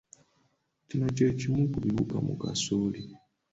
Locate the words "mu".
2.27-2.33